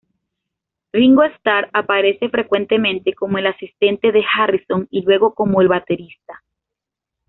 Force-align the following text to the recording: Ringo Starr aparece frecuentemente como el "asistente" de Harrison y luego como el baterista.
Ringo 0.93 1.23
Starr 1.35 1.69
aparece 1.73 2.27
frecuentemente 2.29 3.13
como 3.13 3.37
el 3.37 3.45
"asistente" 3.45 4.11
de 4.11 4.23
Harrison 4.35 4.87
y 4.89 5.03
luego 5.03 5.35
como 5.35 5.61
el 5.61 5.67
baterista. 5.67 6.41